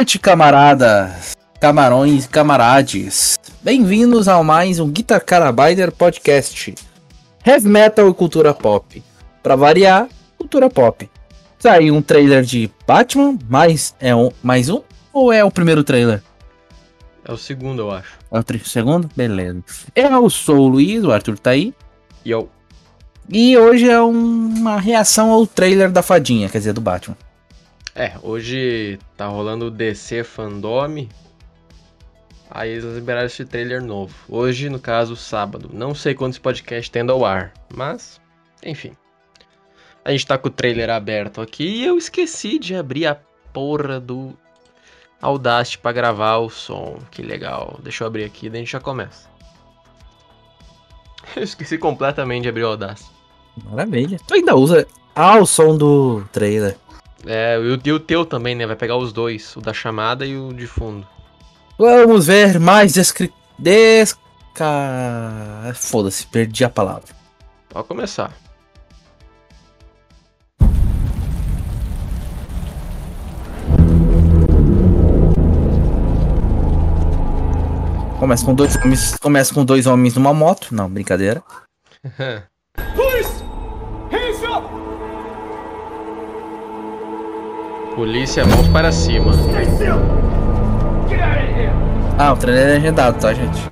[0.00, 3.38] Boa noite, camaradas, camarões, camarades.
[3.62, 6.74] Bem-vindos a mais um Guitar Carabider Podcast.
[7.44, 9.02] Heavy Metal e cultura pop.
[9.42, 10.08] Pra variar,
[10.38, 11.06] cultura pop.
[11.58, 14.80] Saiu um trailer de Batman, mais é um, mais um
[15.12, 16.22] ou é o primeiro trailer?
[17.22, 18.14] É o segundo, eu acho.
[18.32, 19.06] É o tri- segundo?
[19.14, 19.62] Beleza.
[19.94, 21.74] Eu sou o Luiz, o Arthur tá aí.
[22.24, 22.48] E eu.
[23.28, 27.18] E hoje é um- uma reação ao trailer da fadinha, quer dizer, do Batman.
[28.00, 31.06] É, hoje tá rolando o DC Fandom.
[32.50, 34.14] Aí eles liberaram esse trailer novo.
[34.26, 35.68] Hoje, no caso, sábado.
[35.70, 38.18] Não sei quando esse podcast tendo ao ar, mas,
[38.64, 38.96] enfim.
[40.02, 43.18] A gente tá com o trailer aberto aqui e eu esqueci de abrir a
[43.52, 44.32] porra do
[45.20, 46.96] Audacity pra gravar o som.
[47.10, 47.78] Que legal.
[47.82, 49.28] Deixa eu abrir aqui, daí a gente já começa.
[51.36, 53.10] Eu esqueci completamente de abrir o Audacity.
[53.62, 54.18] Maravilha.
[54.26, 54.86] Tu ainda usa.
[55.14, 56.78] Ah, o som do trailer.
[57.26, 58.66] É, e o, teu também, né?
[58.66, 61.06] Vai pegar os dois, o da chamada e o de fundo.
[61.78, 63.32] Vamos ver mais descri...
[63.58, 64.20] Desca...
[65.74, 67.08] Foda-se, perdi a palavra.
[67.68, 68.32] Pode começar.
[78.18, 79.16] Começa com dois homens.
[79.16, 80.74] Começa com dois homens numa moto.
[80.74, 81.42] Não, brincadeira.
[88.00, 89.30] Polícia, mãos para cima.
[92.18, 93.70] Ah, o trailer é legendado, tá, gente?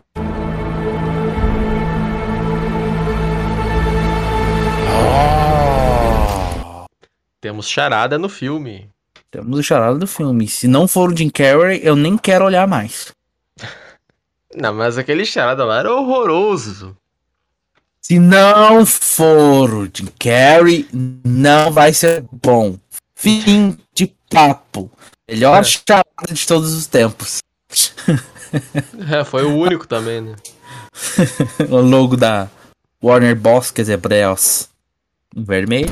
[7.41, 8.91] Temos charada no filme.
[9.31, 10.47] Temos o charada do filme.
[10.47, 13.15] Se não for o Jim Carrey, eu nem quero olhar mais.
[14.55, 16.95] Não, mas aquele charada lá era horroroso.
[18.03, 22.79] Se não for o Jim Carrey, não vai ser bom.
[23.21, 24.89] Fim de papo.
[25.29, 25.65] Melhor É.
[25.65, 27.43] charada de todos os tempos.
[29.13, 30.35] É, foi o único também, né?
[31.69, 32.49] o logo da
[33.05, 34.71] Warner Boss, quer dizer, Bros.
[35.37, 35.91] Em vermelho.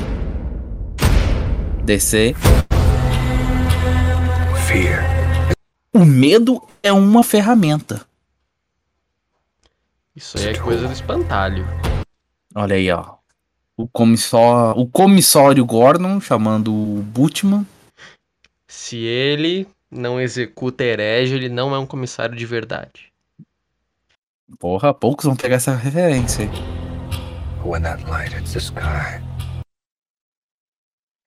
[1.83, 2.33] DC.
[4.67, 5.03] Fear.
[5.93, 8.01] O medo é uma ferramenta.
[10.15, 11.63] Isso aí é coisa do espantalho.
[12.55, 13.16] Olha aí, ó.
[13.77, 17.63] O comissório, o comissório Gordon chamando o Butman.
[18.67, 23.13] Se ele não executa herege, ele não é um comissário de verdade.
[24.57, 26.45] Porra, poucos vão pegar essa referência.
[26.45, 26.49] aí.
[27.63, 29.21] When that light hits the sky,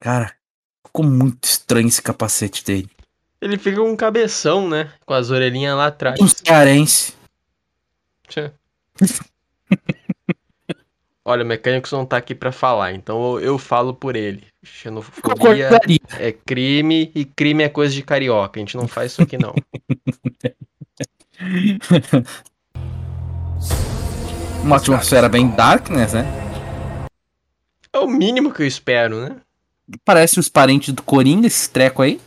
[0.01, 0.35] Cara,
[0.87, 2.91] ficou muito estranho esse capacete dele.
[3.41, 4.93] Ele fica com um cabeção, né?
[5.07, 6.19] Com as orelhinhas lá atrás.
[6.21, 7.15] Um cearense.
[11.25, 14.45] Olha, o mecânico não tá aqui pra falar, então eu, eu falo por ele.
[14.65, 15.69] Xenofobia
[16.19, 18.59] é crime e crime é coisa de carioca.
[18.59, 19.55] A gente não faz isso aqui, não.
[24.63, 26.25] Uma atmosfera bem darkness, né?
[27.93, 29.37] É o mínimo que eu espero, né?
[30.05, 32.21] Parece os parentes do Coringa, esse treco aí.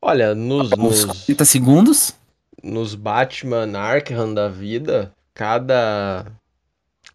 [0.00, 2.14] Olha, nos, Uns nos, 30 segundos.
[2.62, 6.26] nos Batman Arkham da vida, cada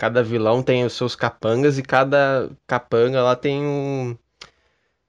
[0.01, 4.17] cada vilão tem os seus capangas e cada capanga lá tem um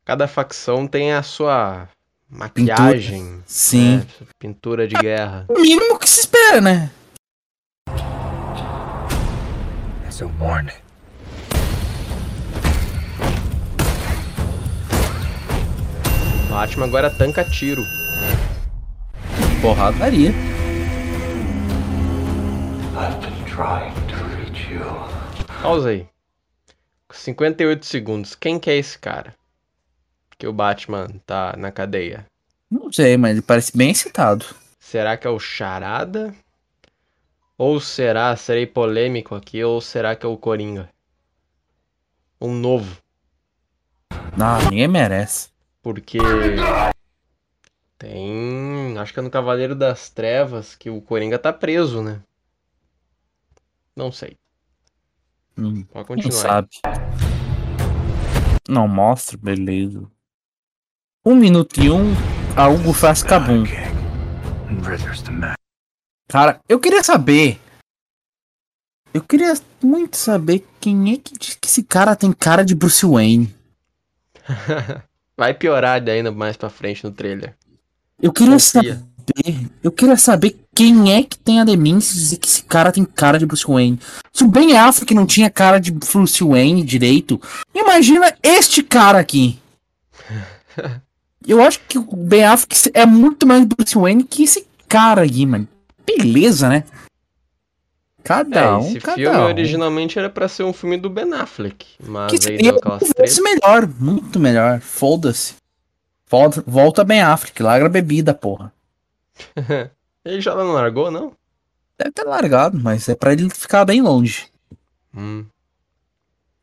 [0.05, 1.89] cada facção tem a sua
[2.29, 3.97] maquiagem, Sim.
[3.97, 4.07] né?
[4.39, 5.47] pintura de guerra.
[5.49, 6.91] O mínimo que se espera, né?
[10.07, 10.75] as a warning.
[16.51, 17.83] Batman agora tanca tiro.
[19.63, 20.35] Porradaria.
[22.95, 24.02] I've been trying.
[25.63, 26.09] Pausa aí.
[27.13, 28.35] 58 segundos.
[28.35, 29.33] Quem que é esse cara?
[30.37, 32.27] Que o Batman tá na cadeia.
[32.69, 34.45] Não sei, mas ele parece bem excitado.
[34.81, 36.35] Será que é o Charada?
[37.57, 40.89] Ou será, serei polêmico aqui, ou será que é o Coringa?
[42.41, 43.01] Um novo.
[44.11, 45.51] Ah, ninguém merece.
[45.81, 46.19] Porque
[47.97, 48.99] tem.
[48.99, 52.21] Acho que é no Cavaleiro das Trevas que o Coringa tá preso, né?
[53.95, 54.37] Não sei.
[55.57, 56.37] Hum, Pode Quem continuar.
[56.37, 56.43] aí.
[56.43, 56.69] sabe?
[58.69, 60.03] Não mostra, beleza.
[61.25, 62.13] Um minuto e um,
[62.57, 63.65] a Hugo faz cabum.
[66.29, 67.61] Cara, eu queria saber.
[69.13, 69.53] Eu queria
[69.83, 73.55] muito saber quem é que diz que esse cara tem cara de Bruce Wayne.
[75.37, 77.55] Vai piorar ainda mais pra frente no trailer.
[78.21, 78.61] Eu queria Confia.
[78.97, 79.03] saber.
[79.83, 83.05] Eu queria saber quem é que tem a demência de dizer que esse cara tem
[83.05, 83.99] cara de Bruce Wayne.
[84.33, 87.41] Se o Ben Affleck não tinha cara de Bruce Wayne direito,
[87.75, 89.59] imagina este cara aqui.
[91.47, 95.45] Eu acho que o Ben Affleck é muito mais Bruce Wayne que esse cara aí,
[95.45, 95.67] mano.
[96.07, 96.85] Beleza, né?
[98.23, 99.45] Cada É, um, esse cada filme um.
[99.47, 103.39] originalmente era pra ser um filme do Ben Affleck, mas Que aí deu aquelas tretas.
[103.41, 104.81] melhor, muito melhor.
[104.81, 105.55] Foda-se.
[106.31, 108.73] Volta, volta Ben Affleck, larga a bebida, porra.
[110.25, 111.33] Ele já não largou, não?
[111.99, 114.49] Deve ter largado, mas é pra ele ficar bem longe.
[115.15, 115.45] Hum.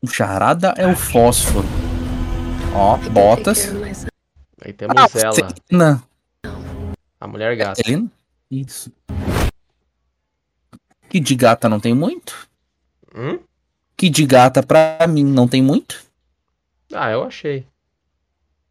[0.02, 1.66] O charada é o fósforo.
[2.74, 3.68] Ó, botas.
[4.62, 6.02] Aí temos Ah, ela, Celina.
[7.20, 7.82] a mulher gata.
[7.82, 8.10] Celina?
[8.50, 8.90] Isso.
[11.08, 12.48] Que de gata não tem muito.
[13.14, 13.38] Hum?
[13.96, 16.02] Que de gata pra mim não tem muito.
[16.92, 17.66] Ah, eu achei.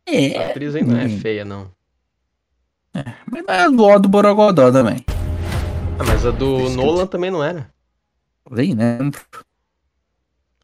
[0.07, 1.19] A É, atriz aí não é Hum.
[1.19, 1.71] feia, não.
[3.31, 5.03] Mas não é a do do Borogodó também.
[5.99, 7.69] Ah, mas a do Nolan também não era.
[8.49, 8.97] Vem, né?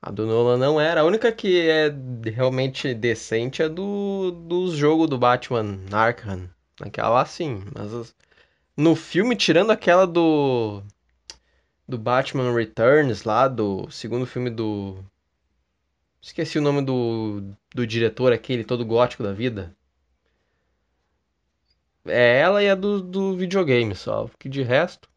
[0.02, 1.02] A do Nolan não era.
[1.02, 1.94] A única que é
[2.32, 6.50] realmente decente é do, do jogo do Batman Arkham.
[6.82, 7.64] Aquela lá sim.
[7.74, 8.16] Mas as-
[8.78, 10.84] no filme, tirando aquela do.
[11.88, 15.04] Do Batman Returns lá, do segundo filme do.
[16.22, 17.44] Esqueci o nome do,
[17.74, 19.76] do diretor, aquele todo gótico da vida.
[22.06, 24.30] É ela e a do, do videogame só.
[24.40, 25.10] Que de resto.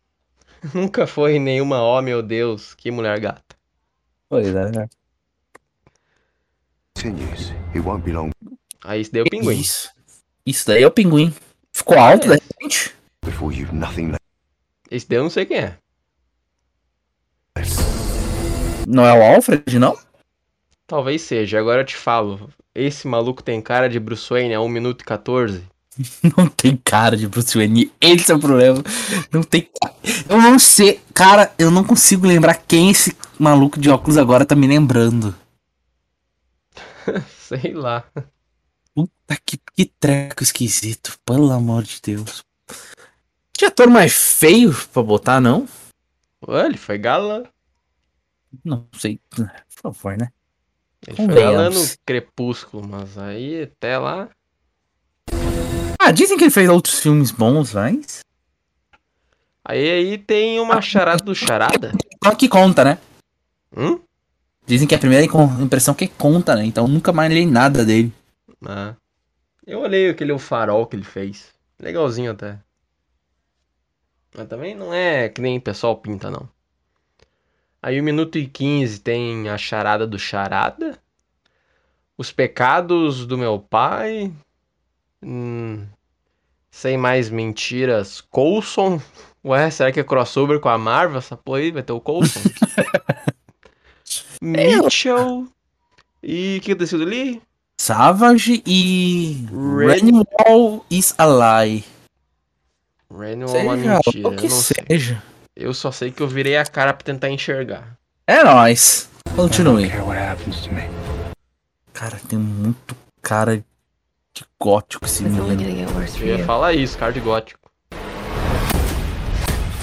[0.75, 3.57] Nunca foi nenhuma, oh meu Deus, que mulher gata.
[4.29, 4.89] Pois é, né?
[8.85, 9.61] Aí isso daí é o pinguim.
[9.61, 9.91] Isso.
[10.45, 11.35] Isso daí é o pinguim.
[11.73, 12.37] Ficou alto, É.
[12.37, 12.95] de repente?
[14.91, 15.79] Esse daí eu não sei quem é.
[18.87, 19.99] Não é o Alfred, não?
[20.87, 22.51] Talvez seja, agora eu te falo.
[22.75, 25.63] Esse maluco tem cara de Bruce Wayne a 1 minuto e 14.
[26.37, 27.93] Não tem cara de Bruce Wayne.
[28.01, 28.83] Esse é o problema.
[29.33, 29.95] Não tem cara.
[30.29, 31.01] Eu não sei.
[31.13, 35.35] Cara, eu não consigo lembrar quem esse maluco de óculos agora tá me lembrando.
[37.39, 38.05] Sei lá.
[38.95, 41.19] Puta que, que treco esquisito.
[41.25, 42.45] Pelo amor de Deus.
[43.53, 45.69] Tinha ator mais feio pra botar, não?
[46.47, 47.45] Ué, ele foi galã.
[48.65, 49.21] Não sei.
[49.31, 50.31] Por favor, né?
[51.07, 51.99] Ele foi galã no Convenhamos.
[52.05, 54.29] Crepúsculo, mas aí até lá.
[56.09, 58.21] Ah, dizem que ele fez outros filmes bons, mas.
[59.63, 61.93] Aí aí tem uma charada do charada.
[62.25, 62.99] Só que conta, né?
[63.77, 64.01] Hum?
[64.65, 66.65] Dizem que é a primeira im- impressão que conta, né?
[66.65, 68.11] Então nunca mais li nada dele.
[68.67, 68.95] Ah.
[69.67, 71.53] Eu olhei aquele o farol que ele fez.
[71.79, 72.59] Legalzinho até.
[74.35, 76.49] Mas também não é que nem o pessoal pinta, não.
[77.83, 80.99] Aí o minuto e 15 tem a charada do charada.
[82.17, 84.33] Os pecados do meu pai.
[85.23, 85.87] Hum,
[86.79, 88.21] sem mais mentiras.
[88.21, 89.01] Coulson.
[89.45, 91.19] Ué, será que é crossover com a Marvel?
[91.19, 92.39] Essa porra aí vai ter o Coulson.
[94.41, 95.49] Mitchell.
[96.23, 97.43] E o que aconteceu ali?
[97.81, 99.45] Savage e.
[99.51, 101.85] Ren- Renwall is a lie.
[103.11, 104.85] Randall é uma Seja mentira, o eu que não sei.
[104.89, 105.23] seja.
[105.57, 107.97] Eu só sei que eu virei a cara pra tentar enxergar.
[108.27, 109.09] É nóis.
[109.35, 109.89] Continue.
[109.89, 110.83] care what happens to me.
[111.93, 113.65] Cara, tem muito cara
[114.39, 117.69] de gótico esse gonna get worse for Eu ia falar isso, cara de gótico.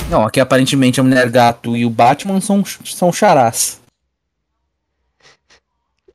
[0.09, 3.81] Não, aqui aparentemente a Mulher Gato e o Batman são, são charás.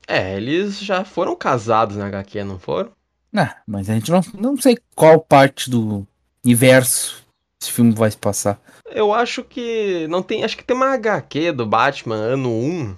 [0.06, 2.92] É, eles já foram casados na HQ, não foram?
[3.36, 6.06] Ah, mas a gente não, não sei qual parte do
[6.44, 7.24] universo
[7.60, 8.60] esse filme vai se passar.
[8.86, 12.96] Eu acho que não tem, acho que tem uma HQ do Batman ano 1.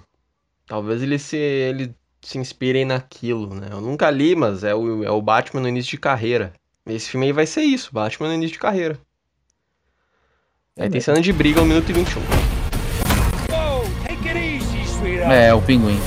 [0.65, 3.67] Talvez ele se ele se inspirem naquilo, né?
[3.71, 6.53] Eu nunca li, mas é o, é o Batman no início de carreira.
[6.85, 8.97] Esse filme aí vai ser isso, Batman no início de carreira.
[10.79, 12.21] Aí tem cena de briga 1 minuto e 21.
[12.21, 15.31] Whoa, take it easy, sweetheart.
[15.31, 15.99] É, o pinguim.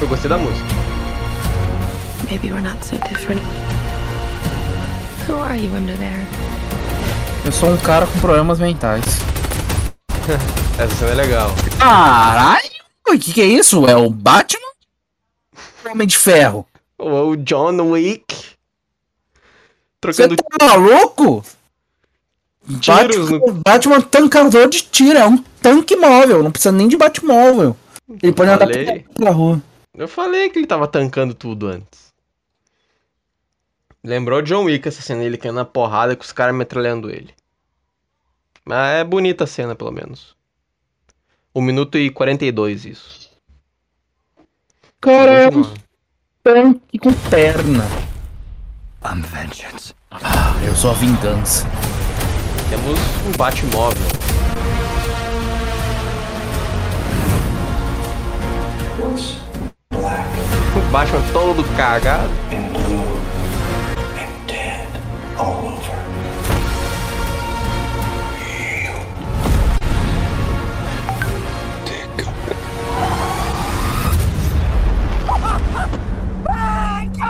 [0.00, 0.66] Eu gostei da música.
[2.28, 3.42] Maybe we're not so different.
[5.28, 6.26] Who are you under there?
[7.44, 9.04] Eu sou um cara com problemas mentais.
[10.80, 11.50] Essa cena é legal.
[11.78, 12.70] Caralho!
[13.06, 13.86] O que, que é isso?
[13.86, 14.72] É o Batman?
[15.84, 16.66] Homem de Ferro.
[16.96, 18.24] O John Wick.
[20.02, 21.44] Você Trocando tá maluco?
[22.80, 26.96] tiros no Batman, Batman tancador de tiro, é um tanque móvel, não precisa nem de
[26.96, 27.76] Batmóvel.
[28.22, 29.04] Ele pode andar Falei.
[29.14, 29.62] pela rua.
[29.94, 32.10] Eu falei que ele tava tancando tudo antes.
[34.02, 37.34] Lembrou John Wick essa cena, ele caindo na porrada com os caras metralhando ele.
[38.64, 40.39] Mas é bonita a cena, pelo menos.
[41.54, 43.30] 1 minuto e 42 isso.
[45.00, 45.64] Cara, é um
[46.44, 47.84] tanque com perna.
[49.04, 49.94] I'm vengeance.
[50.64, 51.66] Eu sou a vingança.
[52.68, 54.06] Temos um Batmóvel.
[60.76, 62.30] O Batman todo cagado.
[62.52, 63.18] And blue
[64.16, 64.86] and dead
[65.36, 65.79] all over.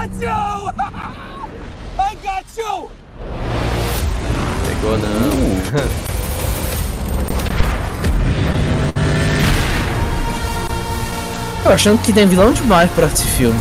[0.01, 0.29] Got you!
[1.99, 2.91] I got you!
[4.67, 5.31] Pegou não.
[11.63, 13.61] Tô achando que tem vilão demais pra esse filme.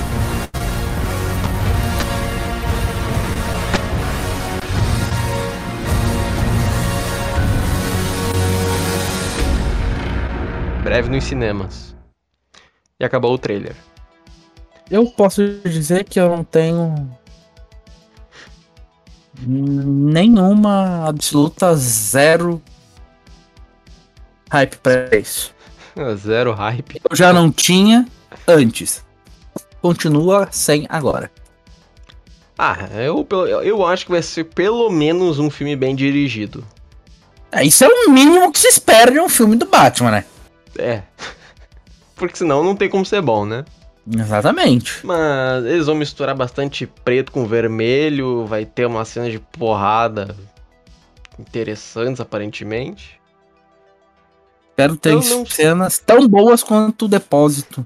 [10.84, 11.94] Breve nos cinemas.
[12.98, 13.76] E acabou o trailer.
[14.90, 17.10] Eu posso dizer que eu não tenho
[19.46, 22.62] nenhuma absoluta zero
[24.50, 25.54] hype pra isso.
[26.18, 27.02] Zero hype.
[27.10, 28.08] Eu já não tinha
[28.48, 29.04] antes.
[29.82, 31.32] Continua sem agora.
[32.58, 36.66] Ah, eu, eu, eu acho que vai ser pelo menos um filme bem dirigido.
[37.52, 40.26] É, isso é o mínimo que se espera de um filme do Batman, né?
[40.78, 41.02] É.
[42.16, 43.64] Porque senão não tem como ser bom, né?
[44.12, 45.06] Exatamente.
[45.06, 50.36] Mas eles vão misturar bastante preto com vermelho, vai ter uma cena de porrada
[51.38, 53.20] interessantes aparentemente.
[54.72, 57.86] Espero ter cenas tão boas quanto o depósito.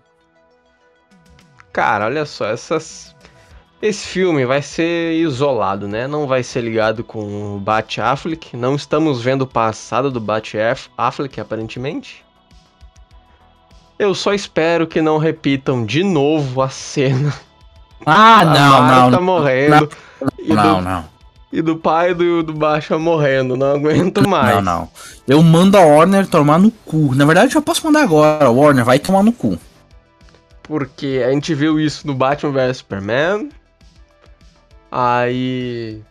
[1.71, 3.13] Cara, olha só, essas
[3.81, 6.07] esse filme vai ser isolado, né?
[6.07, 10.57] Não vai ser ligado com o Bat Affleck, não estamos vendo o passado do Bat
[10.57, 12.23] Aff- Affleck aparentemente.
[14.03, 17.33] Eu só espero que não repitam de novo a cena
[18.05, 19.21] Ah, não, não, não.
[19.23, 19.89] morrendo
[20.37, 21.05] e, Não, do, não.
[21.51, 24.55] e do pai do, do Baixa morrendo, não aguento mais.
[24.55, 24.89] Não, não.
[25.27, 27.15] Eu mando a Warner tomar no cu.
[27.15, 28.49] Na verdade, eu posso mandar agora.
[28.49, 29.57] Warner vai tomar no cu.
[30.63, 33.49] Porque a gente viu isso no Batman vs Superman.
[34.91, 36.01] Aí.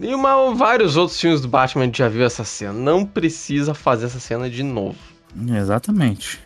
[0.00, 2.72] E uma, vários outros filmes do Batman a gente já viu essa cena.
[2.72, 4.96] Não precisa fazer essa cena de novo.
[5.48, 6.40] Exatamente.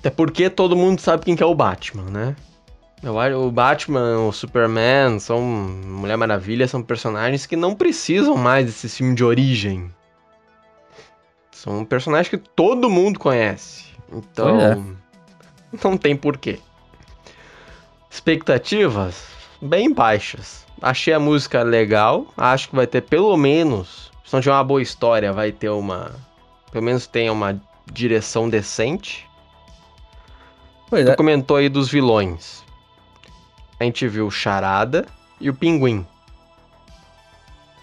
[0.00, 2.36] Até porque todo mundo sabe quem que é o Batman, né?
[3.02, 8.66] Eu acho- O Batman, o Superman, são Mulher Maravilha, são personagens que não precisam mais
[8.66, 9.90] desse filme de origem.
[11.52, 13.84] São personagens que todo mundo conhece.
[14.10, 14.78] Então, é.
[15.84, 16.58] não tem porquê.
[18.10, 19.24] Expectativas
[19.60, 20.64] bem baixas.
[20.80, 22.26] Achei a música legal.
[22.36, 26.12] Acho que vai ter pelo menos, se não tiver uma boa história, vai ter uma,
[26.72, 27.60] pelo menos tenha uma
[27.92, 29.28] direção decente.
[30.90, 31.16] Pois Tu é.
[31.16, 32.62] comentou aí dos vilões.
[33.78, 35.06] A gente viu o Charada
[35.40, 36.04] e o Pinguim.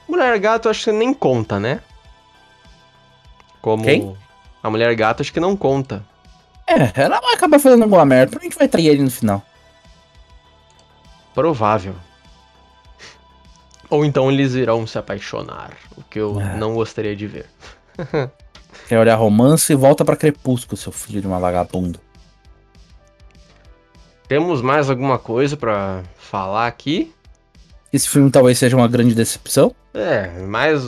[0.07, 1.81] Mulher Gato acho que nem conta, né?
[3.61, 4.15] Como Quem?
[4.61, 6.05] a Mulher Gato acho que não conta.
[6.67, 8.37] É, ela vai acabar fazendo alguma merda.
[8.37, 9.41] A gente vai trair ele no final.
[11.33, 11.95] Provável.
[13.89, 16.55] Ou então eles irão se apaixonar, o que eu É.
[16.57, 17.49] não gostaria de ver.
[18.89, 21.99] Quer olhar romance e volta pra Crepúsculo, seu filho de uma vagabunda.
[24.27, 27.13] Temos mais alguma coisa pra falar aqui?
[27.91, 29.73] Esse filme talvez seja uma grande decepção.
[29.93, 30.81] É, mais.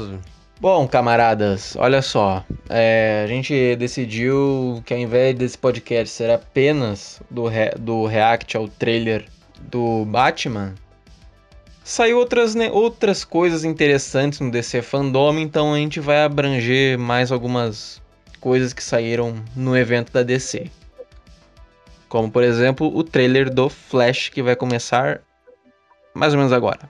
[0.60, 2.44] Bom, camaradas, olha só.
[2.70, 8.58] é, a gente decidiu que ao invés desse podcast ser apenas do, re- do react
[8.58, 9.24] ao trailer
[9.62, 10.74] do Batman,
[11.82, 17.32] saiu outras, né, outras coisas interessantes no DC Fandom, então a gente vai abranger mais
[17.32, 18.02] algumas
[18.42, 20.70] coisas que saíram no evento da DC.
[22.10, 25.22] Como, por exemplo, o trailer do Flash, que vai começar
[26.14, 26.90] mais ou menos agora.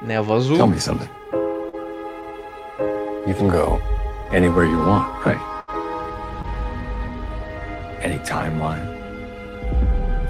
[0.00, 0.56] Névoa azul.
[0.56, 1.08] Tell me something.
[3.26, 3.80] You can go
[4.34, 5.40] anywhere you want, right?
[8.02, 8.82] Any timeline.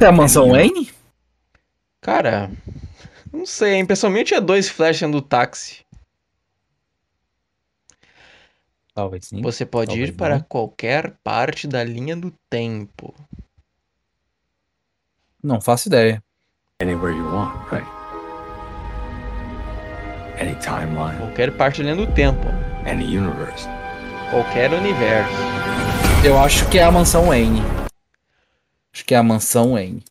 [0.00, 0.90] É a mansão Wayne?
[2.00, 2.50] Cara,
[3.32, 3.86] não sei, hein?
[3.86, 5.83] Pessoalmente é dois Flash do táxi.
[8.94, 9.42] Talvez sim.
[9.42, 10.44] Você pode Talvez ir para não.
[10.48, 13.12] qualquer parte da linha do tempo.
[15.42, 16.22] Não faço ideia.
[16.80, 17.86] Anywhere you want, right?
[20.40, 21.18] Any timeline.
[21.18, 22.46] Qualquer parte da linha do tempo.
[22.88, 23.66] Any universe.
[24.30, 25.32] Qualquer universo.
[26.24, 27.60] Eu acho que é a mansão Wayne.
[28.92, 30.04] Acho que é a mansão Wayne.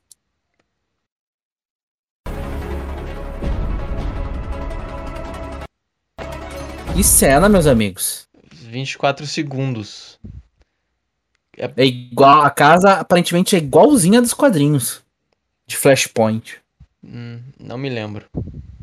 [6.96, 8.28] E cena, meus amigos.
[8.74, 10.20] 24 segundos.
[11.58, 12.42] É igual.
[12.42, 15.04] A casa aparentemente é igualzinha dos quadrinhos.
[15.66, 16.60] De Flashpoint.
[17.04, 18.26] Hum, não me lembro.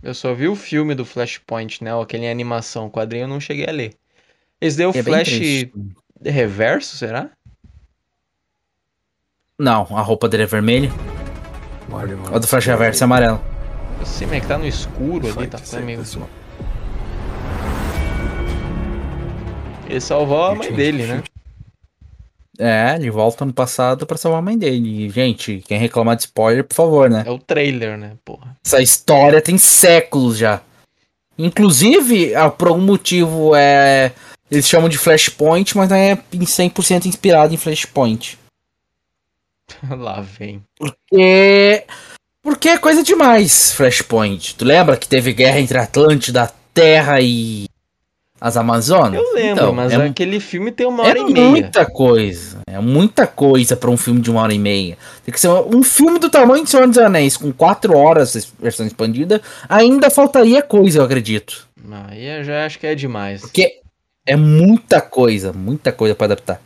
[0.02, 1.90] Eu só vi o filme do Flashpoint, né?
[2.00, 2.86] Aquele em animação.
[2.86, 3.94] O quadrinho eu não cheguei a ler.
[4.60, 5.40] Esse deu É bem flash
[6.24, 7.30] reverso, será?
[9.58, 10.90] Não, a roupa dele é vermelha.
[12.32, 13.06] A do Flash Reverso é.
[14.00, 16.02] Eu sei, mas é que tá no escuro ali, tá meio...
[19.90, 21.22] Ele salvou a mãe dele, né?
[22.58, 25.06] É, ele volta no passado pra salvar a mãe dele.
[25.06, 27.24] E, gente, quem reclamar de spoiler, por favor, né?
[27.26, 28.56] É o trailer, né, porra.
[28.64, 30.60] Essa história tem séculos já.
[31.36, 34.12] Inclusive, ah, por algum motivo, é.
[34.50, 38.38] Eles chamam de Flashpoint, mas não é em 100% inspirado em Flashpoint.
[39.90, 40.62] Lá vem.
[40.76, 41.84] Porque.
[42.42, 44.54] Porque é coisa demais, Flashpoint.
[44.54, 47.66] Tu lembra que teve guerra entre Atlântida, Terra e.
[48.40, 49.20] as Amazonas?
[49.20, 51.48] Eu lembro, Então, mas é, aquele filme tem uma é hora e meia.
[51.48, 52.60] muita coisa.
[52.66, 54.96] É muita coisa pra um filme de uma hora e meia.
[55.24, 58.86] Tem que ser um filme do tamanho de Senhor dos Anéis, com quatro horas, versão
[58.86, 61.68] expandida, ainda faltaria coisa, eu acredito.
[62.08, 63.40] Aí eu já acho que é demais.
[63.42, 63.80] Porque
[64.24, 66.60] é muita coisa, muita coisa pra adaptar.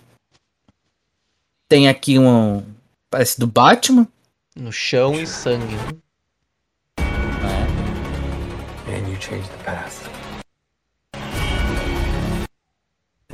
[1.69, 2.63] Tem aqui um.
[3.11, 4.07] Parece do Batman.
[4.57, 5.75] No chão e sangue.
[5.75, 7.67] né?
[8.89, 10.04] And you changed the past.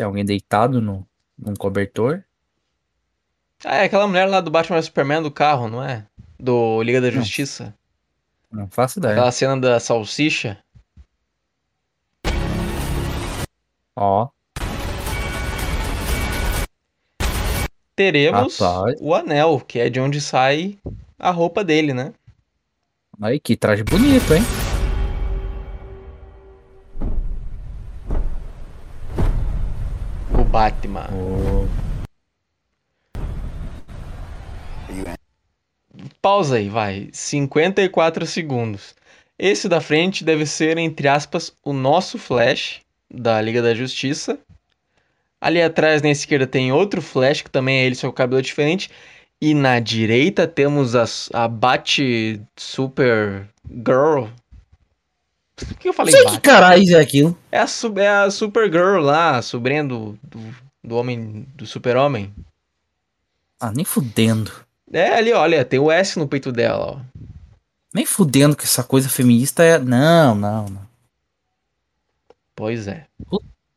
[0.00, 1.07] Tem alguém deitado no,
[1.38, 2.25] num cobertor.
[3.62, 6.07] Ah, é aquela mulher lá do Batman Superman do carro, não é?
[6.38, 7.16] Do Liga da Não.
[7.19, 7.75] Justiça.
[8.50, 9.12] Não faço ideia.
[9.12, 10.57] Aquela cena da salsicha.
[13.95, 14.30] Ó,
[17.95, 18.97] Teremos Rapaz.
[19.02, 20.78] o anel, que é de onde sai
[21.19, 22.14] a roupa dele, né?
[23.21, 24.40] aí que traje bonito, hein?
[30.50, 31.09] Batman.
[31.12, 31.69] Ô,
[36.21, 37.08] Pausa aí, vai.
[37.13, 38.95] 54 segundos.
[39.39, 44.39] Esse da frente deve ser, entre aspas, o nosso Flash da Liga da Justiça.
[45.41, 48.91] Ali atrás, na esquerda, tem outro Flash, que também é ele, só com cabelo diferente.
[49.41, 54.26] E na direita temos a, a Bat Super Girl.
[55.66, 57.36] Por que eu falei sei que caralho é aquilo.
[57.50, 62.32] É a, é a Supergirl lá, a sobrinha do, do, do homem, do super-homem.
[63.58, 64.50] Ah, nem fudendo.
[64.92, 67.20] É ali, olha, tem o S no peito dela, ó.
[67.92, 69.78] Nem fudendo que essa coisa feminista é.
[69.78, 70.90] Não, não, não.
[72.54, 73.06] Pois é.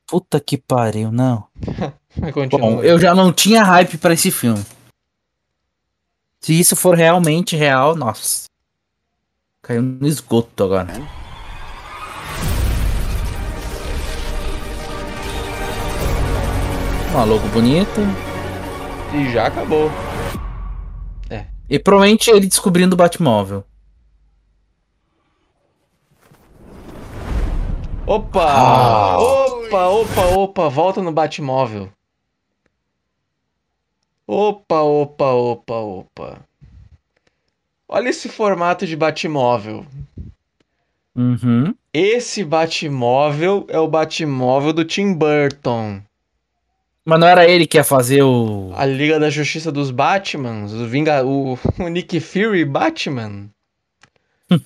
[0.06, 1.48] Puta que pariu, não.
[2.50, 4.64] Bom, eu já não tinha hype pra esse filme.
[6.40, 8.46] Se isso for realmente real, nossa.
[9.62, 10.94] Caiu no esgoto agora.
[17.14, 18.02] Uma logo bonita.
[19.14, 19.92] E já acabou.
[21.70, 23.64] E provavelmente ele descobrindo o Batmóvel.
[28.06, 28.44] Opa!
[28.44, 29.18] Ah.
[29.18, 31.90] Opa, opa, opa, volta no Batmóvel.
[34.28, 36.40] Opa, opa, opa, opa.
[37.88, 39.86] Olha esse formato de Batmóvel.
[41.16, 41.74] Uhum.
[41.94, 46.02] Esse Batmóvel é o Batmóvel do Tim Burton.
[47.06, 48.72] Mas não era ele que ia fazer o.
[48.76, 53.50] A Liga da Justiça dos Batmans, o, Vinga, o, o Nick Fury Batman.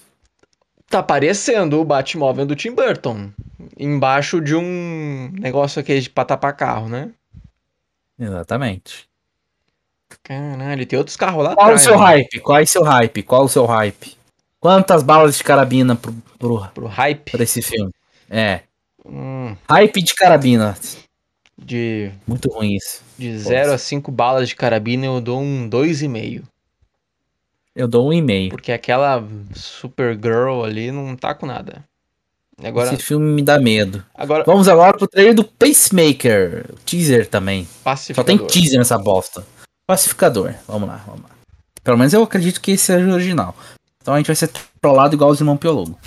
[0.89, 3.31] tá parecendo o Batmóvel do Tim Burton.
[3.77, 7.09] Embaixo de um negócio aqui de pra tapar carro, né?
[8.19, 9.07] Exatamente.
[10.23, 12.05] Caralho, tem outros carros lá Qual o seu né?
[12.05, 12.39] hype?
[12.39, 13.23] Qual é o seu hype?
[13.23, 14.17] Qual o seu hype?
[14.59, 17.31] Quantas balas de carabina pro, pro, Pro hype.
[17.31, 17.91] pra esse filme?
[18.29, 18.61] É.
[19.05, 20.77] Hum, Hype de carabina.
[21.57, 23.01] De Muito ruim isso.
[23.17, 26.43] de 0 a 5 balas de carabina eu dou um 2,5.
[27.75, 28.49] Eu dou um e-mail.
[28.49, 31.83] Porque aquela Supergirl ali não tá com nada.
[32.63, 34.03] Agora, Esse filme me dá medo.
[34.15, 36.73] agora Vamos agora pro trailer do Pacemaker.
[36.85, 37.67] Teaser também.
[38.15, 39.45] Só tem teaser nessa bosta.
[39.85, 40.55] Pacificador.
[40.67, 41.29] Vamos lá, vamos lá.
[41.83, 43.55] Pelo menos eu acredito que esse seja o original.
[44.01, 44.49] Então a gente vai ser
[44.81, 45.99] trollado igual os irmãos Piologo.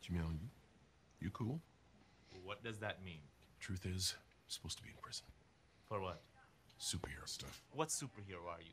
[0.00, 0.48] Jamil, you,
[1.20, 1.60] you cool?
[2.44, 3.20] What does that mean?
[3.60, 5.24] Truth is, I'm supposed to be in prison.
[5.86, 6.18] For what?
[6.78, 7.60] Superhero stuff.
[7.84, 8.72] What superhero are you?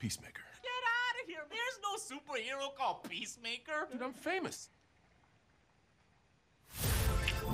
[0.00, 0.42] Peacemaker.
[0.64, 1.44] Get out of here!
[1.48, 3.86] There's no superhero called Peacemaker!
[3.92, 4.68] Dude, I'm famous.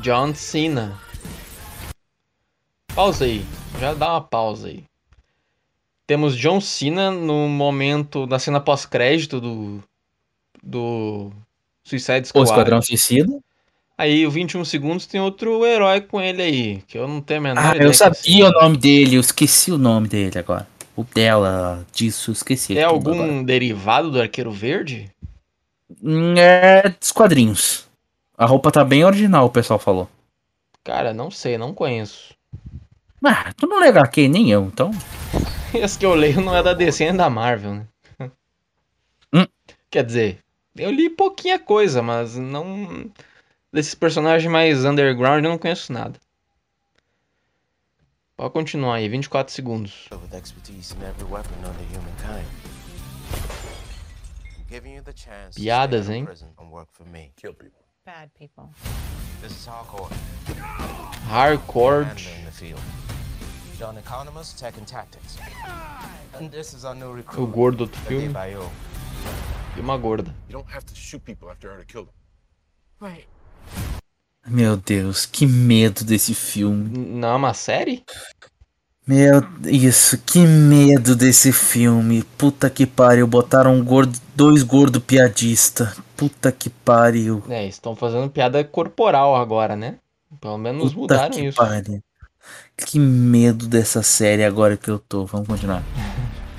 [0.01, 0.99] John Cena.
[2.95, 3.45] Pausa aí.
[3.79, 4.85] Já dá uma pausa aí.
[6.07, 9.83] Temos John Cena no momento da cena pós-crédito do
[10.63, 11.31] do
[11.83, 12.49] Suicide O Squad.
[12.49, 13.39] Esquadrão Suicida.
[13.99, 17.43] Aí, o 21 segundos tem outro herói com ele aí, que eu não tenho a
[17.43, 19.17] menor Ah, ideia eu sabia o nome dele.
[19.17, 20.67] Eu esqueci o nome dele agora.
[20.97, 22.79] O dela, disso, esqueci.
[22.79, 23.43] É algum agora.
[23.45, 25.11] derivado do Arqueiro Verde?
[26.03, 27.89] Hum, É dos quadrinhos.
[28.37, 30.09] A roupa tá bem original, o pessoal falou.
[30.85, 32.35] Cara, não sei, não conheço.
[33.25, 34.91] Ah, tu não lê HQ, nem eu, então.
[35.75, 37.87] Esse que eu leio não é da DC, é da Marvel, né?
[39.33, 39.47] Hum.
[39.91, 40.39] Quer dizer,
[40.77, 43.11] eu li pouquinha coisa, mas não.
[43.73, 46.21] Desses personagens mais underground eu não conheço nada.
[48.37, 50.09] Pode continuar aí, 24 segundos.
[55.55, 56.27] Piadas, hein?
[61.29, 62.07] hardcore.
[67.41, 68.35] O gordo do filme
[69.77, 70.35] e uma gorda.
[70.49, 72.15] You don't have to shoot people after I already killed them.
[73.01, 73.29] Right.
[74.47, 76.99] Meu Deus, que medo desse filme.
[76.99, 78.05] Não é uma série?
[79.07, 82.23] Meu, isso, que medo desse filme.
[82.39, 85.95] Puta que pariu, botaram um gordo, dois gordo piadista.
[86.17, 87.43] Puta que pariu.
[87.49, 89.97] É, estão fazendo piada corporal agora, né?
[90.41, 91.57] Pelo menos Puta mudaram que isso.
[91.57, 92.03] pariu.
[92.77, 95.25] Que medo dessa série agora que eu tô.
[95.27, 95.83] Vamos continuar.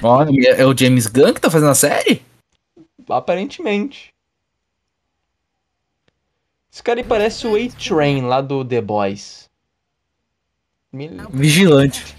[0.01, 2.21] Olha, é o James Gunn que tá fazendo a série?
[3.09, 4.14] Aparentemente.
[6.75, 9.49] Esse cara aí parece o A-Train lá do The Boys.
[11.31, 12.17] Vigilante.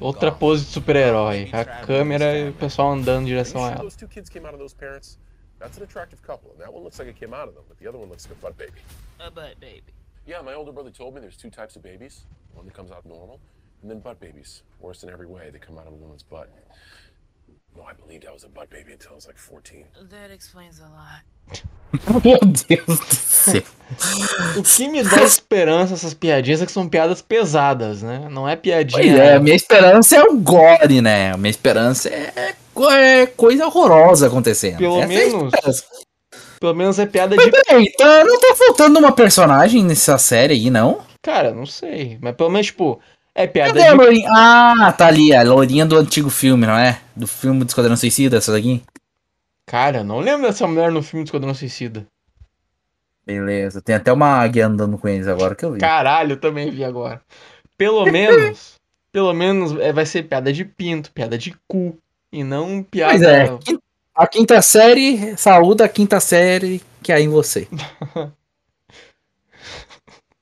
[0.00, 1.50] Outra pose de super-herói.
[1.52, 3.76] A câmera e o pessoal andando em direção a ela.
[3.76, 5.20] those two kids came out of those parents?
[5.60, 7.78] That's an attractive couple, and that one looks like it came out of them, but
[7.78, 8.80] the other one looks like a butt baby.
[9.20, 9.94] A butt baby.
[10.26, 12.26] Yeah, my older brother told me there's two types of babies.
[12.54, 13.38] One that comes out normal,
[13.82, 14.64] and then butt babies.
[14.80, 16.50] Worse in every way, they come out of a woman's butt.
[17.76, 19.84] No, I believed I was a butt baby until I was like 14.
[20.10, 21.24] That explains a lot.
[22.24, 23.62] Meu Deus do céu.
[24.56, 28.26] O que me dá esperança essas piadinhas é que são piadas pesadas, né?
[28.30, 29.02] Não é piadinha.
[29.02, 31.32] Pois é, a minha esperança é o gore, né?
[31.32, 34.78] A minha esperança é, co- é coisa horrorosa acontecendo.
[34.78, 35.84] Pelo Essa é menos- esperança.
[36.60, 37.50] Pelo menos é piada Mas de.
[37.50, 41.02] peraí, tá, não tá faltando uma personagem nessa série aí, não?
[41.20, 42.18] Cara, não sei.
[42.22, 43.00] Mas pelo menos, tipo,
[43.34, 43.96] é piada Cadê a de.
[43.96, 44.28] lourinha?
[44.34, 47.00] Ah, tá ali, a lourinha do antigo filme, não é?
[47.16, 48.82] Do filme do Esquadrão Suicida, essa daqui?
[49.66, 52.06] Cara, eu não lembro dessa mulher no filme do Esquadrão Suicida.
[53.26, 55.80] Beleza, tem até uma águia andando com eles agora que eu vi.
[55.80, 57.22] Caralho, eu também vi agora.
[57.76, 58.74] Pelo menos.
[59.10, 61.96] pelo menos é, vai ser piada de pinto, piada de cu.
[62.30, 63.12] E não piada.
[63.12, 63.78] Pois é,
[64.14, 67.66] a quinta série, saúda a quinta série que há em você.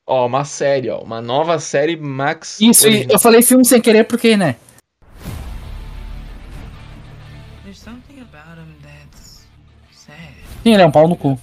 [0.06, 0.98] Ó, uma série, ó.
[1.00, 2.60] Uma nova série Max.
[2.60, 3.12] Isso, original.
[3.12, 4.56] eu falei filme sem querer porque, né?
[10.62, 11.38] Sim, ele é um pau no cu.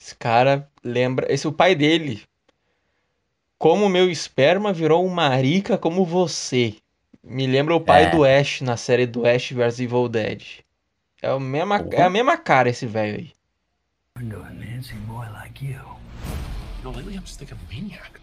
[0.00, 1.32] Esse cara lembra.
[1.32, 2.22] Esse é o pai dele.
[3.58, 6.76] Como meu esperma virou um marica como você.
[7.22, 8.10] Me lembra o pai É.
[8.10, 10.42] do Ash na série do Ash vs Evil Dead.
[11.20, 13.32] É, o mesma, é a mesma cara esse velho aí.
[16.84, 18.20] No, lately I'm just thinking maniac.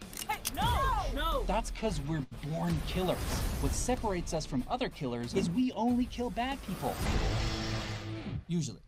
[1.47, 3.17] That's because we're born killers.
[3.61, 6.93] What separates us from other killers is we only kill bad people.
[8.47, 8.79] Usually.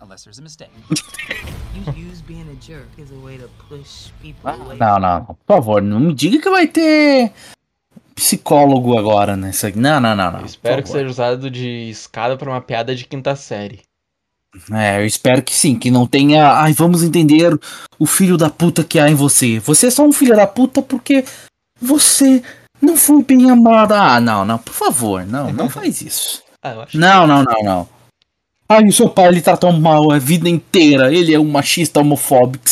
[0.00, 0.70] Unless there's a mistake.
[1.74, 4.76] You use being a jerk as a way to push people away.
[4.76, 5.24] Não, não, não.
[5.24, 7.32] Por favor, não me diga que vai ter
[8.14, 9.70] psicólogo agora nessa.
[9.70, 10.40] Não, não, não, não.
[10.40, 13.82] Eu espero que seja usado de escada pra uma piada de quinta série.
[14.72, 16.52] É, eu espero que sim, que não tenha.
[16.52, 17.58] Ai, vamos entender
[17.98, 19.58] o filho da puta que há em você.
[19.60, 21.24] Você é só um filho da puta porque
[21.80, 22.42] você
[22.80, 24.00] não foi bem amada.
[24.00, 26.42] Ah, não, não, por favor, não, não faz isso.
[26.62, 26.98] Ah, eu acho.
[26.98, 27.88] Não, não, não, não.
[28.68, 31.12] Ai, o seu pai ele tratou mal a vida inteira.
[31.12, 32.64] Ele é um machista homofóbico.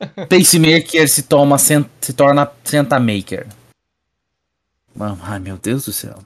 [0.28, 3.46] Pacemaker se, toma, se torna Senta-maker.
[4.96, 6.18] Mano, Ai, meu Deus do céu.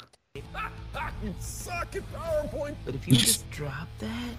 [1.25, 2.75] You suck at PowerPoint.
[2.85, 4.34] But if you just drop that,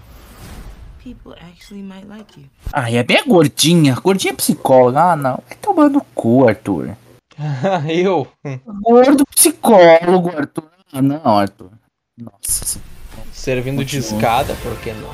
[1.06, 2.48] people actually might like you.
[2.74, 3.94] Ai, é bem a gordinha.
[3.94, 5.00] Gordinha é psicóloga.
[5.00, 5.44] Ah, não.
[5.48, 6.98] Vai tomar no cu, Arthur.
[7.88, 8.28] eu.
[8.82, 10.72] Gordo psicólogo, Arthur.
[10.92, 11.70] Ah, não, Arthur.
[12.18, 12.82] Nossa.
[13.32, 14.20] Servindo de Continua.
[14.20, 15.14] escada, por que não?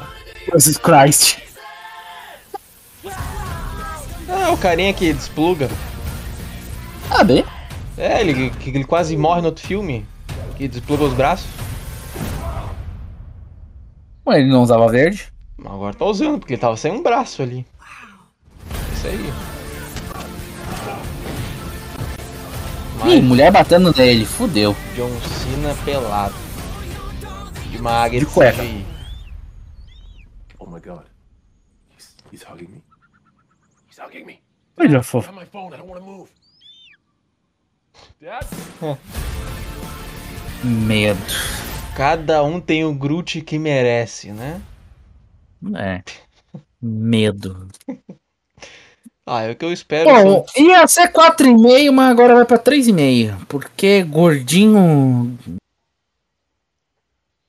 [0.53, 1.39] Jesus Christ.
[4.29, 5.69] Ah, o carinha que despluga.
[7.09, 7.43] Ah, bem.
[7.97, 10.05] É, ele, que ele quase morre no outro filme.
[10.55, 11.49] Que despluga os braços.
[14.25, 15.30] Ué, ele não usava verde?
[15.61, 17.65] Mas agora tá usando, porque ele tava sem um braço ali.
[18.93, 19.31] Isso aí.
[23.13, 24.25] Ih, mulher batendo nele.
[24.25, 24.75] Fudeu.
[24.95, 26.33] John Cena pelado.
[27.69, 28.63] De uma águia De de cueca.
[28.63, 28.85] CGI.
[30.59, 31.03] Oh my god.
[31.95, 32.83] He's, he's hugging me.
[33.87, 34.39] He's hugging me.
[34.77, 35.29] Olha, fofo.
[35.29, 35.73] have my phone.
[35.73, 36.29] I don't want to move.
[38.19, 38.47] Dad?
[40.63, 41.19] Medo.
[41.95, 44.61] Cada um tem o Groot que merece, né?
[45.75, 46.01] É.
[46.81, 47.67] Medo.
[49.25, 50.09] Ah, é o que eu espero.
[50.09, 53.45] Bom, são- ia ser 4,5, mas agora vai pra 3,5.
[53.47, 55.37] Porque gordinho.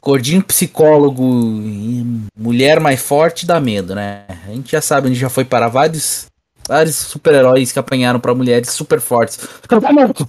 [0.01, 1.23] Gordinho psicólogo
[1.63, 4.25] e mulher mais forte dá medo, né?
[4.45, 6.27] A gente já sabe, a gente já foi para vários,
[6.69, 9.37] vários super-heróis que apanharam pra mulheres super fortes.
[9.69, 10.29] Capitão América!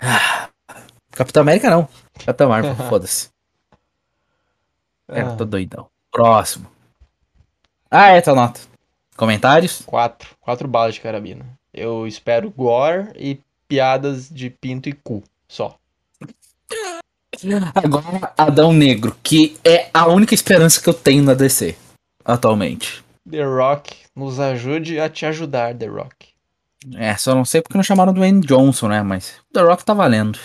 [0.00, 0.48] Ah,
[1.10, 1.88] Capitão América não.
[2.24, 3.28] Capitão Marvel, foda-se.
[5.08, 5.34] É, Ah.
[5.36, 5.88] tô doidão.
[6.12, 6.66] Próximo.
[7.90, 8.60] Ah, é, tá nota.
[9.16, 9.82] Comentários?
[9.84, 10.28] Quatro.
[10.40, 11.44] Quatro balas de carabina.
[11.72, 15.22] Eu espero gore e piadas de pinto e cu.
[15.48, 15.76] Só.
[17.74, 21.76] Agora, Adão Negro, que é a única esperança que eu tenho na DC
[22.24, 23.04] atualmente.
[23.28, 26.28] The Rock, nos ajude a te ajudar, The Rock.
[26.94, 29.02] É, só não sei porque não chamaram do Dwayne Johnson, né?
[29.02, 30.38] Mas The Rock tá valendo.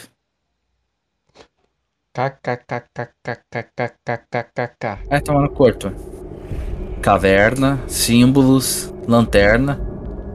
[2.14, 5.10] KKKKKKKKKK.
[5.10, 5.92] Vai tomar no corto.
[7.04, 9.78] Caverna, símbolos, lanterna.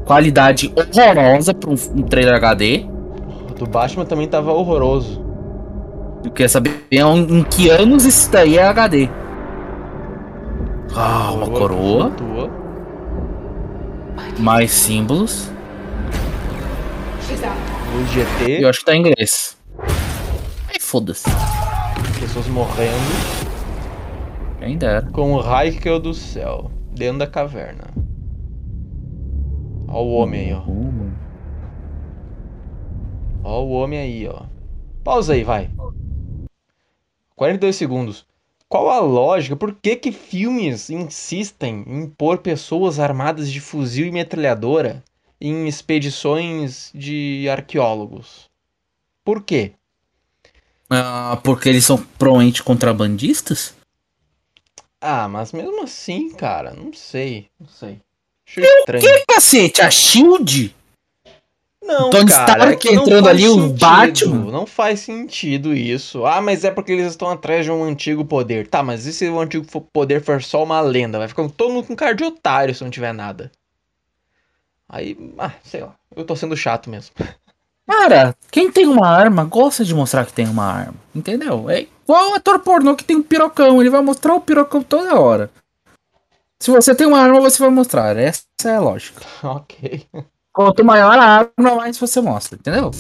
[0.05, 2.85] Qualidade horrorosa pra um, um trailer HD.
[3.51, 5.25] O do Batman também tava horroroso.
[6.23, 9.09] Eu queria saber em, que anos isso daí é HD.
[10.95, 12.13] Ah, uma coroa.
[14.39, 15.51] Mais símbolos.
[17.95, 18.63] Luz GT.
[18.63, 19.57] Eu acho que tá em inglês.
[20.69, 21.25] Ai, foda-se.
[22.21, 23.48] Pessoas morrendo.
[24.59, 25.03] Quem dera.
[25.11, 26.71] Com o raio que caiu do céu.
[26.93, 27.85] Dentro da caverna.
[29.87, 30.61] Ó o homem aí, ó.
[30.63, 31.13] Uh,
[33.45, 34.43] Ó o homem aí, ó.
[35.05, 35.71] Pausa aí, vai.
[37.37, 38.27] 42 segundos.
[38.69, 39.57] Qual a lógica?
[39.57, 45.03] Por que que filmes insistem em pôr pessoas armadas de fuzil e metralhadora
[45.41, 48.51] em expedições de arqueólogos?
[49.25, 49.73] Por quê?
[50.91, 53.78] Ah, porque eles são provavelmente contrabandistas?
[55.01, 58.01] Ah, mas mesmo assim, cara, não sei, não sei.
[58.47, 59.05] Acho estranho.
[59.05, 59.83] Que cacete?
[59.83, 60.75] A Shield?
[61.83, 64.53] Não, Tony cara, Stark é entrando ali, o sentido, Batman.
[64.53, 66.27] Não faz sentido isso.
[66.27, 68.67] Ah, mas é porque eles estão atrás de um antigo poder.
[68.67, 71.19] Tá, mas e se o antigo poder for só uma lenda?
[71.19, 73.51] Vai ficar todo mundo com cara de otário se não tiver nada.
[74.89, 75.95] Aí, ah, sei lá.
[76.15, 77.15] Eu tô sendo chato mesmo.
[77.89, 80.95] Cara, quem tem uma arma gosta de mostrar que tem uma arma.
[81.15, 81.71] Entendeu?
[81.71, 83.81] É igual o ator pornô que tem um pirocão.
[83.81, 85.51] Ele vai mostrar o pirocão toda hora.
[86.61, 88.15] Se você tem uma arma, você vai mostrar.
[88.19, 89.23] Essa é a lógica.
[89.43, 90.05] ok.
[90.53, 92.59] Quanto maior a arma, mais você mostra.
[92.59, 92.91] Entendeu?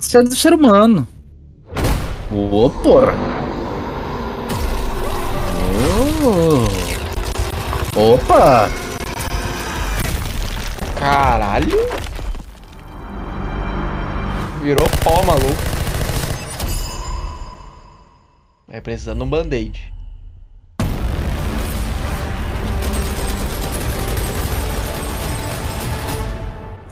[0.00, 1.08] Isso é do ser humano.
[2.30, 3.14] Ô, porra.
[6.24, 8.14] Ô.
[8.14, 8.68] Opa!
[10.96, 12.07] Caralho.
[14.62, 15.78] Virou pó, maluco.
[18.66, 19.94] Vai precisando de um band-aid.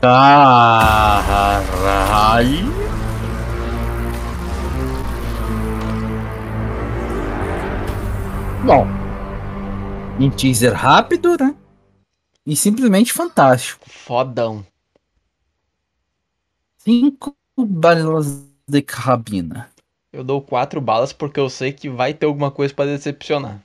[0.01, 1.67] Caralho.
[8.65, 8.87] Bom,
[10.19, 11.55] um teaser rápido, né?
[12.45, 13.85] E simplesmente fantástico.
[13.89, 14.65] Fodão.
[16.77, 19.69] Cinco balas de carabina.
[20.13, 23.59] Eu dou quatro balas porque eu sei que vai ter alguma coisa pra decepcionar.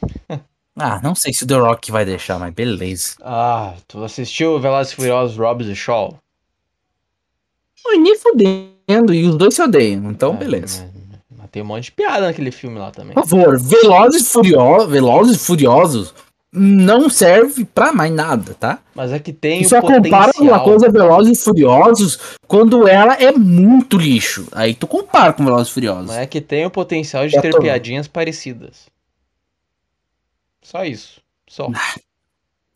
[0.82, 3.16] Ah, não sei se o The Rock vai deixar, mas beleza.
[3.20, 6.16] Ah, tu assistiu Velozes e Furiosos Robbs e Shaw?
[7.86, 9.12] Oi, nem fudendo.
[9.12, 10.88] E os dois se odeiam, então É, beleza.
[10.94, 13.12] mas- mas tem um monte de piada naquele filme lá também.
[13.14, 16.14] Por favor, Velozes e Furiosos, Velozes e Furiosos
[16.52, 18.80] não serve pra mais nada, tá?
[18.94, 23.14] Mas é que tem E só compara com uma coisa Velozes e Furiosos quando ela
[23.14, 24.48] é muito lixo.
[24.52, 26.06] Aí tu compara com Velozes e Furiosos.
[26.08, 28.88] Mas é que tem o potencial de Já ter piadinhas parecidas.
[30.62, 31.20] Só isso.
[31.48, 31.68] Só.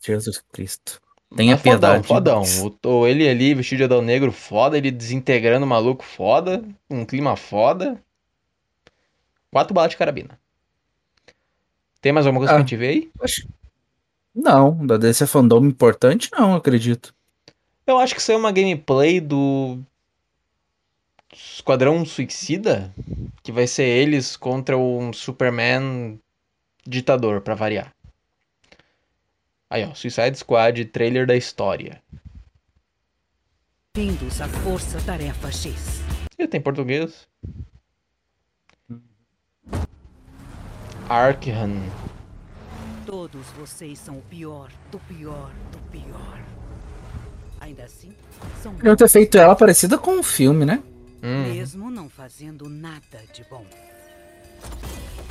[0.01, 1.01] Jesus Cristo.
[1.35, 2.07] Tenha Mas fodão, piedade.
[2.07, 2.43] Fodão.
[2.83, 4.77] O, o- ele ali, vestido de Adão Negro, foda.
[4.77, 6.63] Ele desintegrando o maluco, foda.
[6.89, 7.99] Um clima foda.
[9.51, 10.39] Quatro balas de carabina.
[12.01, 12.55] Tem mais alguma coisa Ah.
[12.55, 13.09] pra gente ver aí?
[14.35, 17.15] Não, da DC Fandom importante não, acredito.
[17.87, 19.79] Eu acho que isso é uma gameplay do
[21.31, 22.93] Esquadrão Suicida,
[23.41, 26.19] que vai ser eles contra um Superman
[26.85, 27.93] ditador, pra variar.
[29.69, 32.01] Aí, ó, Suicide Squad, trailer da história.
[33.95, 36.01] Bem-vindos à Força Tarefa X.
[36.37, 37.27] E tem português.
[41.07, 41.81] Arkham.
[43.05, 46.41] Todos vocês são o pior, do pior, do pior.
[47.59, 48.11] Ainda assim,
[48.63, 48.75] são.
[48.83, 50.81] Eu ter feito ela parecida com um filme, né?
[51.21, 51.53] Uhum.
[51.53, 53.63] Mesmo não fazendo nada de bom.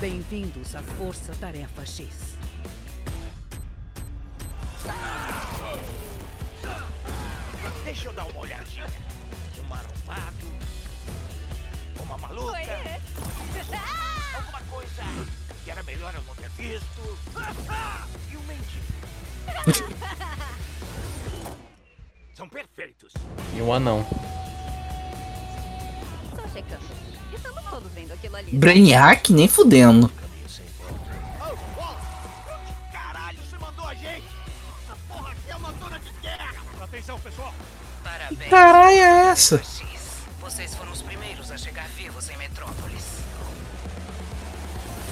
[0.01, 2.37] Bem-vindos à Força Tarefa X.
[7.85, 8.87] Deixa eu dar uma olhadinha.
[9.59, 10.47] Um marombado.
[12.01, 12.59] Uma maluca.
[14.37, 17.19] Alguma coisa que era melhor eu não ter visto.
[18.31, 18.85] E um mendigo.
[22.35, 23.13] São perfeitos.
[23.55, 24.05] E um anão.
[26.35, 26.85] Só checando.
[27.33, 28.53] Estamos todos vendo aquilo ali.
[28.57, 30.11] Brainiac nem fudendo.
[32.93, 34.27] Caralho, você mandou a gente.
[34.85, 36.55] Essa porra aqui é uma zona de guerra.
[36.83, 37.55] Atenção, pessoal.
[38.03, 38.51] Parabéns.
[38.51, 39.63] Caralho, é essa?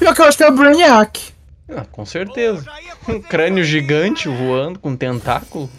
[0.02, 1.32] Pior que eu acho que é o Brainiac.
[1.68, 2.64] Ah, com certeza.
[3.08, 5.70] Um crânio gigante voando com tentáculo.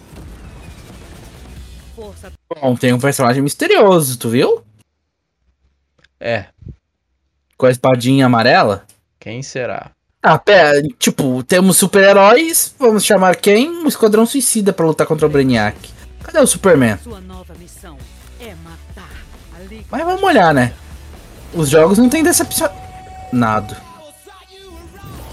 [2.49, 4.63] Bom, tem um personagem misterioso, tu viu?
[6.21, 6.45] É,
[7.57, 8.85] Com a espadinha amarela.
[9.19, 9.91] quem será?
[10.21, 13.69] Ah, pera, tipo, temos super-heróis, vamos chamar quem?
[13.69, 15.77] Um esquadrão suicida pra lutar contra o Brainiac.
[16.23, 16.97] Cadê o Superman?
[18.39, 18.55] É.
[19.91, 20.73] Mas vamos olhar, né?
[21.53, 23.75] Os jogos não tem decepcionado.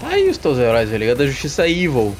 [0.01, 2.15] Tá aí os teus heróis, a Liga da Justiça Evil.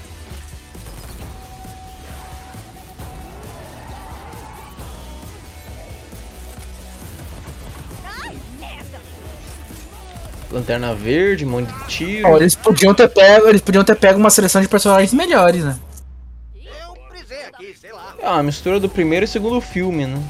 [10.52, 12.28] Lanterna Verde, monte de tiro.
[12.28, 15.80] Ó, eles podiam ter pego, eles podiam ter pego uma seleção de personagens melhores, né?
[16.56, 18.16] Eu brisei aqui, sei lá.
[18.22, 20.22] É uma mistura do primeiro e segundo filme, né?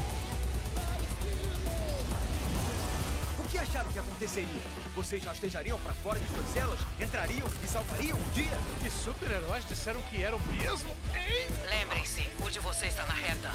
[3.62, 4.62] Acharam que aconteceria?
[4.94, 6.78] Vocês rastejariam pra fora de suas celas?
[7.00, 8.58] Entrariam e salvariam um dia?
[8.82, 10.90] Que super-heróis disseram que eram mesmo?
[11.14, 11.46] Hein?
[11.70, 13.50] Lembrem-se, o de vocês está na reta.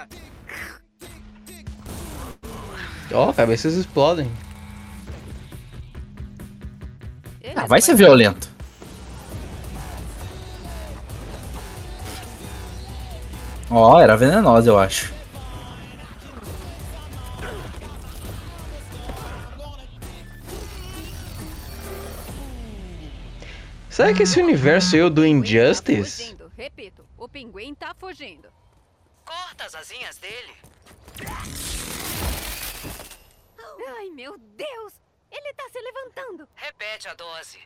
[3.12, 4.30] Ó, cabeças explodem.
[7.56, 8.48] Ah, vai ser violento.
[13.68, 15.19] Ó, era venenosa, eu acho.
[24.00, 26.22] Será que esse universo eu do Injustice?
[26.22, 26.50] Fugindo.
[26.56, 28.50] Repito, o pinguim tá fugindo.
[29.26, 30.54] Corta as asinhas dele.
[33.88, 34.94] Ai, meu Deus!
[35.30, 36.48] Ele tá se levantando.
[36.54, 37.58] Repete a dose.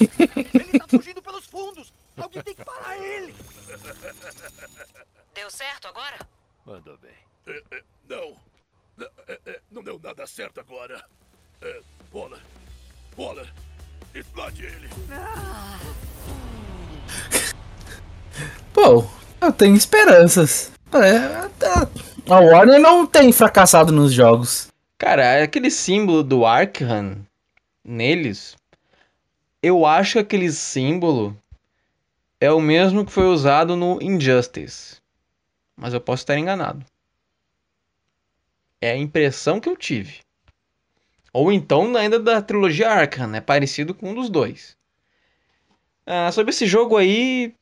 [0.00, 1.92] Ele tá fugindo pelos fundos!
[2.16, 3.34] Alguém tem que parar ele!
[5.34, 6.26] Deu certo agora?
[6.64, 7.62] Mandou bem.
[8.08, 8.34] não.
[9.70, 11.06] não deu nada certo agora.
[12.10, 12.40] bola.
[13.14, 13.46] Bola.
[14.14, 14.88] Explode ele.
[18.72, 19.04] Pô,
[19.40, 20.70] eu tenho esperanças.
[20.92, 21.46] É.
[22.28, 24.68] A Warner não tem fracassado nos jogos.
[24.98, 27.26] Cara, é aquele símbolo do Arkham
[27.86, 28.56] neles,
[29.62, 31.36] eu acho que aquele símbolo
[32.40, 34.96] é o mesmo que foi usado no Injustice.
[35.76, 36.84] Mas eu posso estar enganado.
[38.80, 40.20] É a impressão que eu tive.
[41.36, 44.74] Ou então ainda da trilogia Arkham, é parecido com um dos dois.
[46.06, 47.54] Ah, sobre esse jogo aí,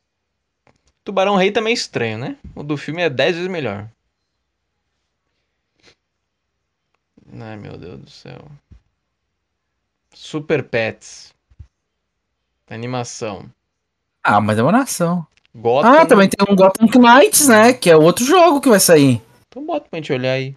[1.03, 2.37] Tubarão Rei também é estranho, né?
[2.55, 3.91] O do filme é 10 vezes melhor.
[7.33, 8.49] Ai meu Deus do céu.
[10.13, 11.35] Super Pets.
[12.71, 13.51] Animação.
[14.23, 15.27] Ah, mas é uma nação.
[15.53, 15.93] Gotham.
[15.93, 17.73] Ah, também tem um Gotham Knights, né?
[17.73, 19.21] Que é outro jogo que vai sair.
[19.49, 20.57] Então bota pra gente olhar aí.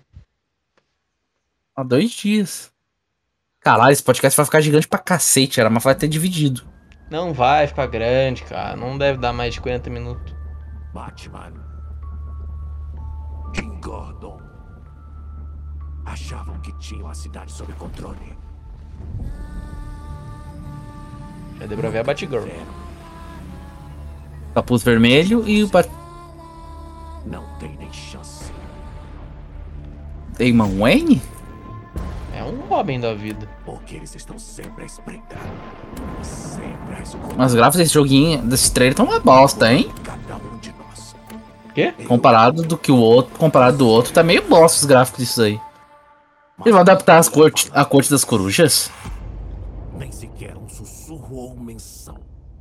[1.75, 2.76] Há dois dias.
[3.67, 6.61] Caralho, esse podcast vai ficar gigante pra cacete, era, mas vai ter dividido.
[7.11, 8.77] Não vai ficar grande, cara.
[8.77, 10.33] Não deve dar mais de 40 minutos.
[10.93, 11.51] Batman.
[13.53, 14.39] Jim Gordon.
[16.05, 18.37] Achavam que tinham a cidade sob controle.
[21.59, 22.47] Já deu pra ver a Batgirl.
[24.55, 25.89] Capuz vermelho e o Bat-
[27.25, 28.49] Não tem nem chance.
[30.39, 31.21] Damon Wayne?
[32.47, 33.47] Um Robin da vida.
[33.65, 35.37] Porque eles estão sempre a espreitar.
[36.21, 37.35] Sempre a escutar.
[37.37, 39.91] Mas os gráficos desse joguinho, desse trailer, estão uma bosta, hein?
[40.03, 41.15] Cada um de nós.
[41.73, 41.93] Quê?
[42.07, 45.59] Comparado do que o outro, comparado do outro, tá meio bosta os gráficos disso aí.
[46.59, 48.89] Eles vão adaptar as corte, a corte das corujas?
[49.95, 52.17] Nem sequer um sussurro ou menção.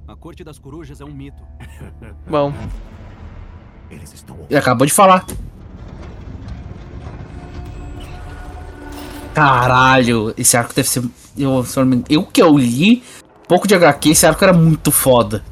[0.07, 1.43] A Corte das Corujas é um mito.
[2.29, 2.53] Bom,
[3.91, 5.27] Eles estão Ele acabou de falar.
[9.37, 11.03] Caralho, esse arco deve ser.
[11.37, 11.63] Eu,
[12.09, 13.03] eu que eu li,
[13.47, 15.45] pouco de HQ, esse arco era muito foda.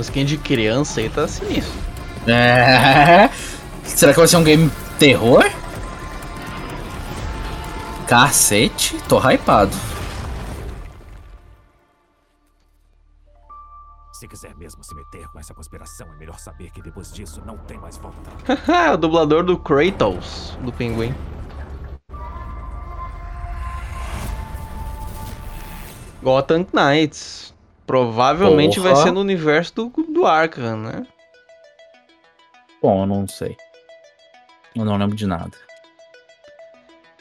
[0.00, 1.78] Musiquinha de criança aí tá sinistro.
[2.26, 3.28] É.
[3.84, 5.44] Será que vai ser um game terror?
[8.06, 9.76] Cacete, tô hypado.
[14.12, 17.58] Se quiser mesmo se meter com essa conspiração, é melhor saber que depois disso não
[17.58, 18.30] tem mais volta.
[18.94, 21.14] O dublador do Kratos, do Pinguim.
[26.22, 27.54] Gotham Knights.
[27.90, 29.02] Provavelmente vai Porra.
[29.04, 31.04] ser no universo do, do Arkham, né?
[32.80, 33.56] Bom, eu não sei.
[34.76, 35.50] Eu não lembro de nada.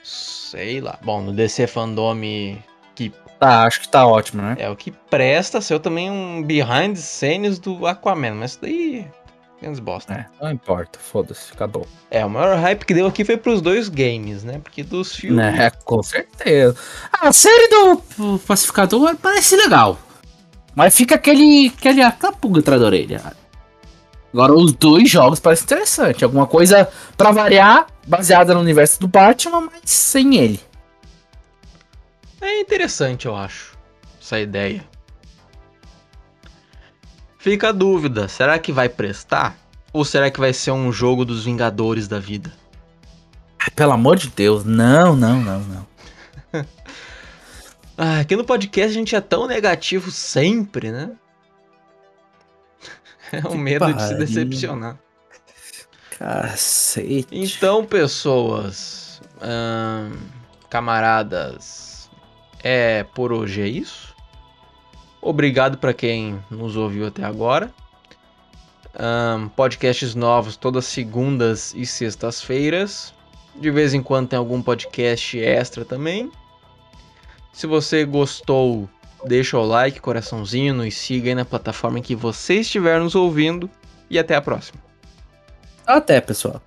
[0.03, 0.99] Sei lá.
[1.01, 2.15] Bom, no DC Fandom
[2.93, 4.57] que Tá, acho que tá ótimo, né?
[4.59, 9.07] é o que presta, saiu também um behind the scenes do Aquaman, mas isso daí
[9.59, 10.13] menos bosta.
[10.13, 11.87] É, não importa, foda-se, acabou.
[12.11, 14.59] É, o maior hype que deu aqui foi pros dois games, né?
[14.61, 15.37] Porque dos filmes.
[15.37, 16.75] Né, com certeza.
[17.11, 19.97] A série do Pacificador parece legal.
[20.79, 21.73] Mas fica aquele.
[21.77, 23.21] aquele aquela pulga atrás da orelha.
[24.33, 26.23] Agora, os dois jogos parecem interessante.
[26.23, 30.57] Alguma coisa pra variar, baseada no universo do Batman, mas sem ele.
[32.39, 33.77] É interessante, eu acho,
[34.21, 34.81] essa ideia.
[37.37, 39.57] Fica a dúvida, será que vai prestar?
[39.91, 42.53] Ou será que vai ser um jogo dos Vingadores da vida?
[43.75, 45.88] Pelo amor de Deus, não, não, não, não.
[48.01, 51.11] Ah, aqui no podcast a gente é tão negativo sempre, né?
[53.33, 54.17] É um medo de se pariu.
[54.19, 54.97] decepcionar.
[56.17, 57.27] Cacete.
[57.29, 60.17] Então, pessoas, ahn,
[60.69, 62.09] camaradas,
[62.63, 64.15] é por hoje é isso.
[65.21, 67.69] Obrigado para quem nos ouviu até agora.
[69.57, 73.13] Podcasts novos todas segundas e sextas-feiras.
[73.57, 76.31] De vez em quando tem algum podcast extra também.
[77.59, 78.87] Se você gostou,
[79.25, 83.69] deixa o like, coraçãozinho, nos siga aí na plataforma em que você estiver nos ouvindo.
[84.09, 84.79] E até a próxima.
[85.85, 86.61] Até, pessoal.